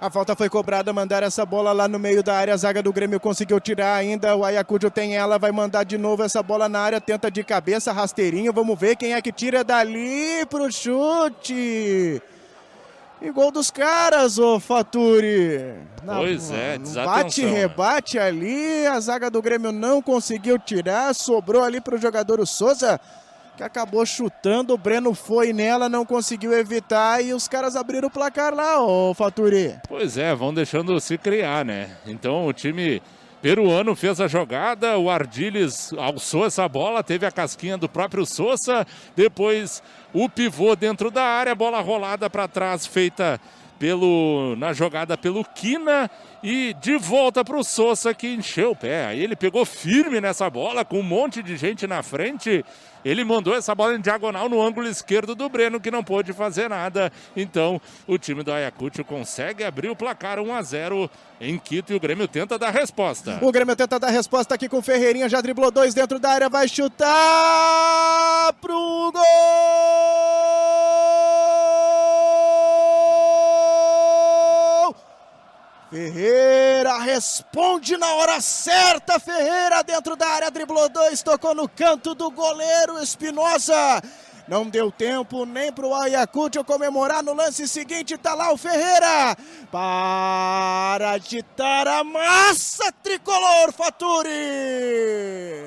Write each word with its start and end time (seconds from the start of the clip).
A 0.00 0.10
falta 0.10 0.36
foi 0.36 0.48
cobrada, 0.50 0.92
mandar 0.92 1.22
essa 1.22 1.46
bola 1.46 1.72
lá 1.72 1.88
no 1.88 1.98
meio 1.98 2.22
da 2.22 2.36
área. 2.36 2.52
A 2.52 2.56
zaga 2.56 2.82
do 2.82 2.92
Grêmio 2.92 3.18
conseguiu 3.18 3.58
tirar 3.58 3.94
ainda. 3.94 4.36
O 4.36 4.44
Ayacucho 4.44 4.90
tem 4.90 5.16
ela, 5.16 5.38
vai 5.38 5.50
mandar 5.50 5.84
de 5.84 5.96
novo 5.96 6.22
essa 6.22 6.42
bola 6.42 6.68
na 6.68 6.80
área. 6.80 7.00
Tenta 7.00 7.30
de 7.30 7.42
cabeça, 7.42 7.92
rasteirinho. 7.92 8.52
Vamos 8.52 8.78
ver 8.78 8.96
quem 8.96 9.14
é 9.14 9.22
que 9.22 9.32
tira 9.32 9.64
dali 9.64 10.44
pro 10.50 10.70
chute. 10.70 12.22
E 13.22 13.30
gol 13.30 13.50
dos 13.50 13.70
caras, 13.70 14.38
ô 14.38 14.60
Faturi. 14.60 15.74
Pois 16.04 16.50
é, 16.50 16.76
Bate, 16.76 16.82
desatenção, 16.82 17.44
né? 17.44 17.50
rebate 17.58 18.18
ali. 18.18 18.86
A 18.86 19.00
zaga 19.00 19.30
do 19.30 19.40
Grêmio 19.40 19.72
não 19.72 20.02
conseguiu 20.02 20.58
tirar. 20.58 21.14
Sobrou 21.14 21.64
ali 21.64 21.80
pro 21.80 21.96
jogador 21.96 22.38
o 22.38 22.46
Souza, 22.46 23.00
que 23.56 23.62
acabou 23.62 24.04
chutando. 24.04 24.74
O 24.74 24.78
Breno 24.78 25.14
foi 25.14 25.52
nela, 25.52 25.88
não 25.88 26.04
conseguiu 26.04 26.52
evitar. 26.52 27.24
E 27.24 27.32
os 27.32 27.48
caras 27.48 27.74
abriram 27.74 28.08
o 28.08 28.10
placar 28.10 28.54
lá, 28.54 28.80
ô 28.80 29.14
Faturi. 29.14 29.74
Pois 29.88 30.18
é, 30.18 30.34
vão 30.34 30.52
deixando 30.52 31.00
se 31.00 31.16
criar, 31.16 31.64
né? 31.64 31.96
Então 32.06 32.46
o 32.46 32.52
time 32.52 33.02
peruano 33.40 33.94
fez 33.94 34.20
a 34.20 34.26
jogada, 34.26 34.98
o 34.98 35.08
Ardiles 35.08 35.92
alçou 35.94 36.46
essa 36.46 36.68
bola, 36.68 37.02
teve 37.02 37.26
a 37.26 37.30
casquinha 37.30 37.76
do 37.76 37.88
próprio 37.88 38.26
Souza, 38.26 38.86
depois 39.14 39.82
o 40.12 40.28
pivô 40.28 40.74
dentro 40.74 41.10
da 41.10 41.22
área, 41.22 41.54
bola 41.54 41.80
rolada 41.80 42.28
para 42.28 42.48
trás, 42.48 42.86
feita 42.86 43.40
pelo 43.78 44.54
na 44.56 44.72
jogada 44.72 45.16
pelo 45.16 45.44
Quina 45.44 46.10
e 46.42 46.74
de 46.74 46.96
volta 46.96 47.44
para 47.44 47.56
o 47.56 47.64
Souza 47.64 48.14
que 48.14 48.28
encheu 48.28 48.70
o 48.72 48.76
pé. 48.76 49.06
Aí 49.06 49.22
ele 49.22 49.36
pegou 49.36 49.64
firme 49.64 50.20
nessa 50.20 50.48
bola 50.48 50.84
com 50.84 51.00
um 51.00 51.02
monte 51.02 51.42
de 51.42 51.56
gente 51.56 51.86
na 51.86 52.02
frente. 52.02 52.64
Ele 53.04 53.24
mandou 53.24 53.54
essa 53.54 53.74
bola 53.74 53.94
em 53.94 54.00
diagonal 54.00 54.48
no 54.48 54.60
ângulo 54.60 54.88
esquerdo 54.88 55.34
do 55.34 55.48
Breno 55.48 55.80
que 55.80 55.90
não 55.90 56.02
pôde 56.02 56.32
fazer 56.32 56.68
nada. 56.68 57.12
Então 57.36 57.80
o 58.06 58.18
time 58.18 58.42
do 58.42 58.52
Ayacucho 58.52 59.04
consegue 59.04 59.62
abrir 59.64 59.88
o 59.88 59.96
placar 59.96 60.38
1 60.40 60.54
a 60.54 60.62
0 60.62 61.10
em 61.40 61.58
Quito 61.58 61.92
e 61.92 61.96
o 61.96 62.00
Grêmio 62.00 62.26
tenta 62.26 62.58
dar 62.58 62.70
resposta. 62.70 63.38
O 63.42 63.52
Grêmio 63.52 63.76
tenta 63.76 63.98
dar 63.98 64.10
resposta 64.10 64.54
aqui 64.54 64.68
com 64.68 64.78
o 64.78 64.82
Ferreirinha, 64.82 65.28
já 65.28 65.40
driblou 65.40 65.70
dois 65.70 65.94
dentro 65.94 66.18
da 66.18 66.30
área, 66.30 66.48
vai 66.48 66.66
chutar 66.66 68.52
pro 68.60 69.12
gol! 69.12 70.45
Ferreira 75.88 76.98
responde 76.98 77.96
na 77.96 78.12
hora 78.14 78.40
certa, 78.40 79.20
Ferreira 79.20 79.84
dentro 79.84 80.16
da 80.16 80.26
área, 80.26 80.50
driblou 80.50 80.88
dois, 80.88 81.22
tocou 81.22 81.54
no 81.54 81.68
canto 81.68 82.12
do 82.12 82.28
goleiro 82.28 82.98
Espinosa. 83.00 84.02
Não 84.48 84.68
deu 84.68 84.92
tempo 84.92 85.44
nem 85.44 85.72
pro 85.72 85.92
Ayacucho 85.92 86.62
comemorar 86.62 87.20
no 87.20 87.34
lance 87.34 87.66
seguinte, 87.66 88.16
tá 88.16 88.32
lá 88.32 88.52
o 88.52 88.56
Ferreira. 88.56 89.36
Para 89.72 91.10
agitar 91.10 91.88
a 91.88 92.04
massa 92.04 92.92
tricolor, 93.02 93.72
Faturi. 93.72 94.30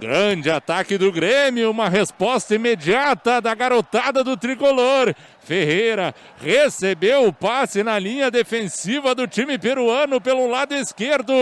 Grande 0.00 0.50
ataque 0.50 0.98
do 0.98 1.12
Grêmio, 1.12 1.70
uma 1.70 1.88
resposta 1.88 2.56
imediata 2.56 3.40
da 3.40 3.54
garotada 3.54 4.24
do 4.24 4.36
tricolor. 4.36 5.14
Ferreira 5.38 6.12
recebeu 6.38 7.28
o 7.28 7.32
passe 7.32 7.84
na 7.84 7.96
linha 7.96 8.28
defensiva 8.28 9.14
do 9.14 9.28
time 9.28 9.56
peruano 9.56 10.20
pelo 10.20 10.48
lado 10.48 10.74
esquerdo. 10.74 11.32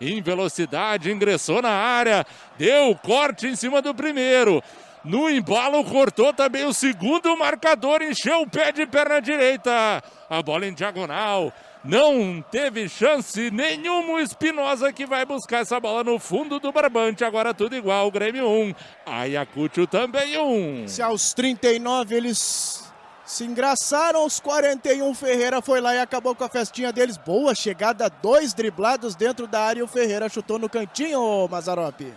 Em 0.00 0.22
velocidade, 0.22 1.12
ingressou 1.12 1.60
na 1.60 1.70
área, 1.70 2.24
deu 2.56 2.96
corte 2.96 3.46
em 3.46 3.56
cima 3.56 3.82
do 3.82 3.94
primeiro. 3.94 4.62
No 5.04 5.28
embalo, 5.28 5.84
cortou 5.84 6.32
também 6.32 6.64
o 6.64 6.72
segundo 6.72 7.36
marcador, 7.36 8.02
encheu 8.02 8.42
o 8.42 8.48
pé 8.48 8.70
de 8.70 8.86
perna 8.86 9.20
direita. 9.20 10.02
A 10.30 10.42
bola 10.42 10.66
em 10.66 10.72
diagonal. 10.72 11.52
Não 11.84 12.40
teve 12.48 12.88
chance 12.88 13.50
nenhuma 13.50 14.12
o 14.12 14.20
Espinosa 14.20 14.92
que 14.92 15.04
vai 15.04 15.26
buscar 15.26 15.62
essa 15.62 15.80
bola 15.80 16.04
no 16.04 16.16
fundo 16.20 16.60
do 16.60 16.70
barbante. 16.70 17.24
Agora 17.24 17.52
tudo 17.52 17.74
igual. 17.74 18.08
Grêmio 18.12 18.48
1, 18.48 18.74
Ayacucho 19.04 19.88
também 19.88 20.38
1. 20.38 20.86
Se 20.86 21.02
aos 21.02 21.34
39 21.34 22.14
eles 22.14 22.84
se 23.24 23.44
engraçaram, 23.44 24.20
aos 24.20 24.38
41 24.38 25.12
Ferreira 25.14 25.60
foi 25.60 25.80
lá 25.80 25.92
e 25.96 25.98
acabou 25.98 26.36
com 26.36 26.44
a 26.44 26.48
festinha 26.48 26.92
deles. 26.92 27.16
Boa 27.16 27.52
chegada, 27.52 28.08
dois 28.08 28.54
driblados 28.54 29.16
dentro 29.16 29.48
da 29.48 29.62
área 29.62 29.80
e 29.80 29.82
o 29.82 29.88
Ferreira 29.88 30.28
chutou 30.28 30.60
no 30.60 30.68
cantinho, 30.68 31.48
Mazarope. 31.50 32.14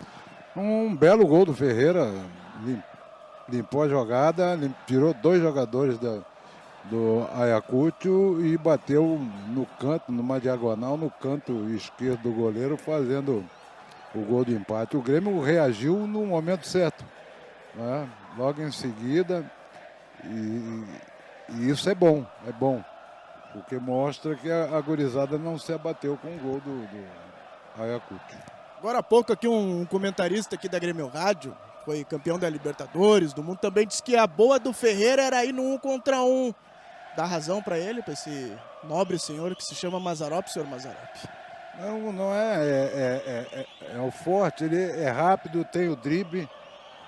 Um 0.54 0.94
belo 0.94 1.26
gol 1.26 1.44
do 1.44 1.52
Ferreira. 1.52 2.12
Lim- 2.64 2.82
Limpou 3.48 3.84
a 3.84 3.88
jogada, 3.88 4.58
tirou 4.88 5.14
dois 5.14 5.40
jogadores 5.40 5.96
da, 6.00 6.18
do 6.86 7.24
Ayacucho 7.32 8.40
e 8.44 8.58
bateu 8.58 9.20
no 9.48 9.64
canto, 9.78 10.10
numa 10.10 10.40
diagonal, 10.40 10.96
no 10.96 11.08
canto 11.08 11.52
esquerdo 11.70 12.22
do 12.22 12.32
goleiro, 12.32 12.76
fazendo 12.76 13.44
o 14.12 14.20
gol 14.22 14.44
de 14.44 14.52
empate. 14.52 14.96
O 14.96 15.00
Grêmio 15.00 15.40
reagiu 15.40 16.08
no 16.08 16.26
momento 16.26 16.66
certo. 16.66 17.04
né? 17.76 18.08
Logo 18.36 18.60
em 18.62 18.72
seguida. 18.72 19.48
E, 20.24 20.84
e 21.50 21.70
isso 21.70 21.88
é 21.88 21.94
bom, 21.94 22.26
é 22.48 22.50
bom. 22.52 22.82
Porque 23.52 23.78
mostra 23.78 24.34
que 24.34 24.50
a, 24.50 24.76
a 24.76 24.80
gurizada 24.80 25.38
não 25.38 25.56
se 25.56 25.72
abateu 25.72 26.18
com 26.20 26.34
o 26.34 26.38
gol 26.38 26.60
do, 26.60 26.80
do 26.86 27.82
Ayacucho. 27.82 28.38
Agora 28.78 28.98
há 28.98 29.02
pouco 29.04 29.32
aqui 29.32 29.46
um 29.46 29.84
comentarista 29.86 30.56
aqui 30.56 30.68
da 30.68 30.78
Grêmio 30.80 31.06
Rádio, 31.06 31.56
foi 31.86 32.04
campeão 32.04 32.38
da 32.38 32.50
Libertadores, 32.50 33.32
do 33.32 33.42
mundo, 33.42 33.58
também 33.58 33.86
disse 33.86 34.02
que 34.02 34.16
a 34.16 34.26
boa 34.26 34.58
do 34.58 34.72
Ferreira 34.74 35.22
era 35.22 35.42
ir 35.44 35.52
no 35.54 35.62
um 35.62 35.78
contra 35.78 36.20
um. 36.22 36.52
Dá 37.16 37.24
razão 37.24 37.62
pra 37.62 37.78
ele, 37.78 38.02
pra 38.02 38.12
esse 38.12 38.52
nobre 38.84 39.18
senhor 39.18 39.54
que 39.56 39.64
se 39.64 39.74
chama 39.74 39.98
Mazarop, 39.98 40.48
senhor 40.48 40.68
Mazarop. 40.68 41.16
Não, 41.80 42.12
não 42.12 42.34
é, 42.34 42.56
é, 42.56 42.66
é, 42.66 43.60
é- 43.60 43.96
é 43.96 44.00
o 44.00 44.10
forte, 44.10 44.64
ele 44.64 44.82
é 44.82 45.08
rápido, 45.08 45.64
tem 45.64 45.88
o 45.88 45.96
drible. 45.96 46.48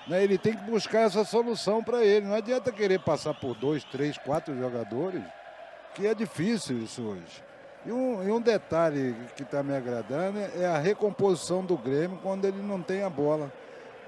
né? 0.07 0.23
Ele 0.23 0.37
tem 0.39 0.53
que 0.53 0.63
buscar 0.63 1.01
essa 1.01 1.23
solução 1.25 1.83
para 1.83 2.03
ele. 2.03 2.25
Não 2.25 2.35
adianta 2.35 2.71
querer 2.71 2.99
passar 2.99 3.33
por 3.35 3.53
dois, 3.55 3.83
três, 3.83 4.17
quatro 4.17 4.57
jogadores, 4.57 5.21
que 5.93 6.07
é 6.07 6.15
difícil 6.15 6.79
isso 6.79 7.01
hoje. 7.03 7.43
E 7.85 7.91
um, 7.91 8.23
e 8.27 8.31
um 8.31 8.41
detalhe 8.41 9.15
que 9.35 9.43
está 9.43 9.61
me 9.61 9.75
agradando 9.75 10.39
é 10.39 10.65
a 10.65 10.77
recomposição 10.79 11.63
do 11.63 11.77
Grêmio 11.77 12.17
quando 12.23 12.45
ele 12.45 12.61
não 12.61 12.81
tem 12.81 13.03
a 13.03 13.09
bola. 13.09 13.51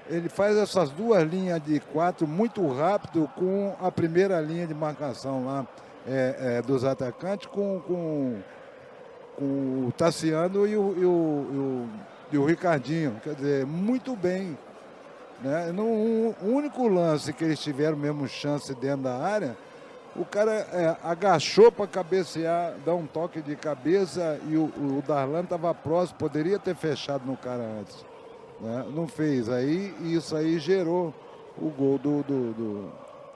Ele 0.08 0.28
faz 0.28 0.56
essas 0.56 0.90
duas 0.90 1.22
linhas 1.22 1.62
de 1.62 1.78
quatro 1.80 2.26
muito 2.26 2.66
rápido 2.72 3.28
com 3.36 3.74
a 3.80 3.90
primeira 3.90 4.40
linha 4.40 4.66
de 4.66 4.74
marcação 4.74 5.44
lá 5.46 5.66
é, 6.06 6.56
é, 6.58 6.62
dos 6.62 6.84
atacantes 6.84 7.46
com, 7.46 7.80
com 7.80 8.38
com 9.34 9.86
o 9.88 9.92
Tassiano 9.96 10.66
e 10.66 10.76
o, 10.76 10.94
e 10.94 11.04
o- 11.06 11.46
e 11.50 11.56
o- 11.56 11.88
e 12.32 12.38
o 12.38 12.44
Ricardinho. 12.44 13.18
Quer 13.24 13.34
dizer, 13.34 13.66
muito 13.66 14.14
bem. 14.14 14.58
Né? 15.42 15.72
No 15.72 15.84
um- 15.84 16.34
único 16.42 16.86
lance 16.86 17.32
que 17.32 17.42
eles 17.44 17.58
tiveram 17.58 17.96
mesmo 17.96 18.28
chance 18.28 18.74
dentro 18.74 19.04
da 19.04 19.16
área, 19.16 19.56
o 20.14 20.24
cara 20.24 20.52
é, 20.52 20.96
agachou 21.02 21.72
para 21.72 21.86
cabecear, 21.86 22.74
dar 22.84 22.94
um 22.94 23.06
toque 23.06 23.40
de 23.40 23.56
cabeça 23.56 24.38
e 24.48 24.56
o, 24.56 24.64
o 24.64 25.02
Darlan 25.06 25.40
estava 25.44 25.72
próximo, 25.74 26.18
poderia 26.18 26.58
ter 26.58 26.74
fechado 26.74 27.24
no 27.24 27.36
cara 27.36 27.62
antes. 27.80 28.04
Né? 28.62 28.86
Não 28.94 29.06
fez. 29.08 29.48
Aí 29.48 29.92
isso 30.00 30.34
aí 30.36 30.58
gerou 30.58 31.12
o 31.58 31.68
gol 31.68 31.98
do, 31.98 32.22
do, 32.22 32.52
do 32.52 32.92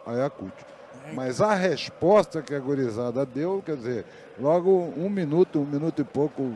Ayacucho. 0.06 0.64
Mas 1.12 1.40
a 1.40 1.54
resposta 1.54 2.40
que 2.42 2.54
a 2.54 2.58
gurizada 2.58 3.26
deu, 3.26 3.62
quer 3.64 3.76
dizer, 3.76 4.04
logo 4.38 4.92
um 4.96 5.08
minuto, 5.10 5.60
um 5.60 5.66
minuto 5.66 6.02
e 6.02 6.04
pouco, 6.04 6.52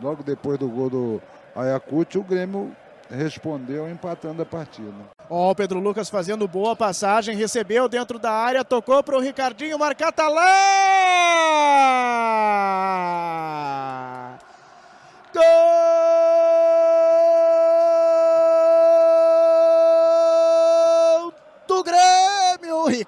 logo 0.00 0.22
depois 0.22 0.58
do 0.58 0.68
gol 0.68 0.88
do 0.88 1.20
Ayacucho, 1.54 2.20
o 2.20 2.24
Grêmio 2.24 2.74
respondeu 3.10 3.88
empatando 3.90 4.40
a 4.42 4.46
partida. 4.46 4.92
Ó, 5.28 5.50
o 5.50 5.54
Pedro 5.54 5.78
Lucas 5.78 6.08
fazendo 6.08 6.48
boa 6.48 6.74
passagem, 6.74 7.36
recebeu 7.36 7.86
dentro 7.88 8.18
da 8.18 8.32
área, 8.32 8.64
tocou 8.64 9.02
pro 9.02 9.20
Ricardinho, 9.20 9.78
marcar 9.78 10.12
tá 10.12 10.28
lá! 10.28 12.21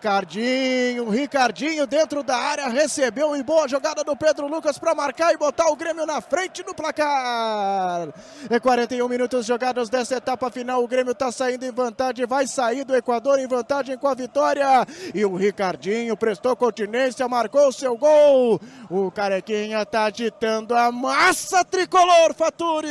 Ricardinho, 0.05 1.09
Ricardinho 1.09 1.87
dentro 1.87 2.23
da 2.23 2.37
área, 2.37 2.69
recebeu 2.69 3.35
em 3.35 3.43
boa 3.43 3.67
jogada 3.67 4.05
do 4.05 4.15
Pedro 4.15 4.47
Lucas 4.47 4.79
para 4.79 4.95
marcar 4.95 5.33
e 5.33 5.39
botar 5.39 5.69
o 5.71 5.77
Grêmio 5.77 6.05
na 6.05 6.21
frente 6.21 6.63
no 6.63 6.75
placar. 6.75 8.11
É 8.51 8.61
41 8.61 9.09
minutos 9.09 9.47
jogados 9.47 9.89
dessa 9.89 10.17
etapa 10.17 10.51
final. 10.51 10.85
O 10.85 10.87
Grêmio 10.87 11.13
está 11.13 11.33
saindo 11.33 11.65
em 11.65 11.71
vantagem, 11.71 12.27
vai 12.27 12.47
sair 12.47 12.85
do 12.85 12.95
Equador 12.95 13.39
em 13.39 13.47
vantagem 13.47 13.97
com 13.97 14.07
a 14.07 14.13
vitória. 14.13 14.67
E 15.15 15.25
o 15.25 15.37
Ricardinho 15.37 16.15
prestou 16.19 16.55
continência, 16.55 17.27
marcou 17.27 17.69
o 17.69 17.73
seu 17.73 17.97
gol. 17.97 18.61
O 18.91 19.11
Carequinha 19.11 19.87
tá 19.87 20.05
agitando 20.05 20.75
a 20.75 20.93
massa 20.93 21.65
tricolor, 21.65 22.35
Faturi. 22.35 22.89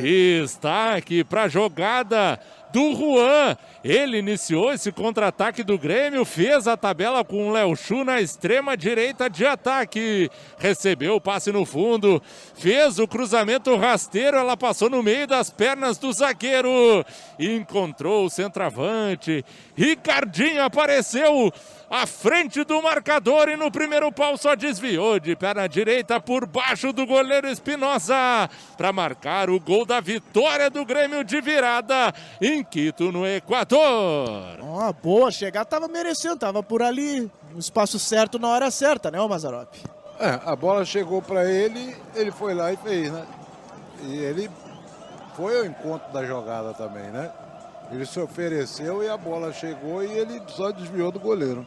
Destaque 0.00 1.22
para 1.22 1.42
a 1.42 1.48
jogada 1.48 2.40
do 2.72 2.94
Juan. 2.94 3.56
Ele 3.82 4.18
iniciou 4.18 4.72
esse 4.72 4.92
contra-ataque 4.92 5.62
do 5.62 5.78
Grêmio, 5.78 6.24
fez 6.24 6.68
a 6.68 6.76
tabela 6.76 7.24
com 7.24 7.48
o 7.48 7.52
Léo 7.52 7.74
Chu 7.74 8.04
na 8.04 8.20
extrema 8.20 8.76
direita 8.76 9.28
de 9.28 9.46
ataque. 9.46 10.30
Recebeu 10.58 11.16
o 11.16 11.20
passe 11.20 11.50
no 11.50 11.64
fundo, 11.64 12.22
fez 12.54 12.98
o 12.98 13.08
cruzamento 13.08 13.74
rasteiro, 13.76 14.36
ela 14.36 14.56
passou 14.56 14.90
no 14.90 15.02
meio 15.02 15.26
das 15.26 15.50
pernas 15.50 15.96
do 15.96 16.12
zagueiro. 16.12 17.04
Encontrou 17.38 18.26
o 18.26 18.30
centroavante. 18.30 19.44
Ricardinho 19.74 20.62
apareceu 20.62 21.50
à 21.90 22.06
frente 22.06 22.62
do 22.62 22.80
marcador 22.80 23.48
e 23.48 23.56
no 23.56 23.68
primeiro 23.68 24.12
pau 24.12 24.36
só 24.36 24.54
desviou 24.54 25.18
de 25.18 25.34
perna 25.34 25.68
direita 25.68 26.20
por 26.20 26.46
baixo 26.46 26.92
do 26.92 27.04
goleiro 27.04 27.48
Espinosa 27.48 28.48
para 28.76 28.92
marcar 28.92 29.50
o 29.50 29.58
gol 29.58 29.84
da 29.84 30.00
vitória 30.00 30.70
do 30.70 30.84
Grêmio 30.84 31.24
de 31.24 31.40
virada 31.40 32.14
em 32.40 32.59
Quito, 32.64 33.10
no 33.12 33.26
Equador. 33.26 34.60
Uma 34.60 34.92
boa 34.92 35.30
chegada, 35.30 35.64
tava 35.64 35.88
merecendo, 35.88 36.36
tava 36.36 36.62
por 36.62 36.82
ali, 36.82 37.30
no 37.52 37.58
espaço 37.58 37.98
certo 37.98 38.38
na 38.38 38.48
hora 38.48 38.70
certa, 38.70 39.10
né, 39.10 39.20
o 39.20 39.28
Mazarop? 39.28 39.74
É, 40.18 40.40
a 40.44 40.54
bola 40.54 40.84
chegou 40.84 41.22
para 41.22 41.50
ele, 41.50 41.96
ele 42.14 42.30
foi 42.30 42.54
lá 42.54 42.72
e 42.72 42.76
fez, 42.76 43.10
né? 43.10 43.26
E 44.04 44.18
ele 44.18 44.50
foi 45.34 45.58
ao 45.58 45.64
encontro 45.64 46.12
da 46.12 46.24
jogada 46.24 46.74
também, 46.74 47.10
né? 47.10 47.30
Ele 47.90 48.04
se 48.06 48.20
ofereceu 48.20 49.02
e 49.02 49.08
a 49.08 49.16
bola 49.16 49.52
chegou 49.52 50.04
e 50.04 50.10
ele 50.10 50.40
só 50.48 50.70
desviou 50.70 51.10
do 51.10 51.18
goleiro. 51.18 51.66